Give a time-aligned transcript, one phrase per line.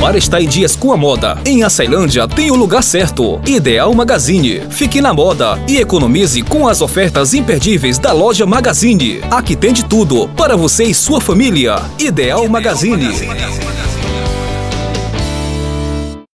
[0.00, 3.40] Para estar em dias com a moda, em Açailândia tem o lugar certo.
[3.46, 4.60] Ideal Magazine.
[4.68, 9.20] Fique na moda e economize com as ofertas imperdíveis da loja Magazine.
[9.30, 11.80] Aqui tem de tudo para você e sua família.
[11.98, 13.08] Ideal Magazine.